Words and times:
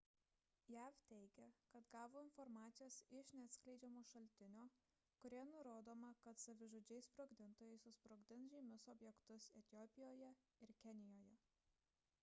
jav 0.75 0.95
teigia 1.09 1.49
kad 1.73 1.89
gavo 1.95 2.21
informacijos 2.27 2.95
iš 3.17 3.27
neatskleidžiamo 3.33 4.03
šaltinio 4.13 4.65
kurioje 5.25 5.45
nurodoma 5.51 6.11
kad 6.25 6.43
savižudžiai 6.45 7.05
sprogdintojai 7.09 7.77
susprogdins 7.85 8.51
žymius 8.57 8.89
objektus 8.97 9.49
etiopijoje 9.63 10.33
ir 10.69 10.75
kenijoje 10.85 11.39